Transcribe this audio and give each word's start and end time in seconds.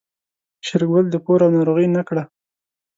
شېرګل 0.65 1.05
د 1.11 1.15
پور 1.25 1.39
او 1.45 1.51
ناروغۍ 1.55 1.87
نه 1.95 2.01
کړه. 2.07 2.23